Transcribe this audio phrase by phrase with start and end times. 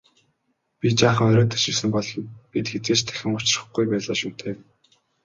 [0.79, 2.09] Би жаахан оройтож ирсэн бол
[2.51, 4.55] бид хэзээ ч дахин учрахгүй байлаа шүү дээ.